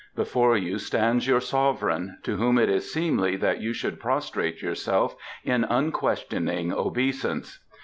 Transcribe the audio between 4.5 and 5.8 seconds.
yourself in